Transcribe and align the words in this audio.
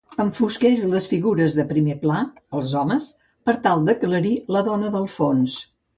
Enfosqueix 0.21 0.79
les 0.93 1.05
figures 1.11 1.57
de 1.59 1.65
primer 1.73 1.95
pla, 2.05 2.23
els 2.61 2.73
homes, 2.81 3.11
per 3.51 3.55
tal 3.67 3.85
d'aclarir 3.91 4.33
la 4.57 4.65
dona 4.71 4.91
del 4.97 5.07
fons. 5.19 5.61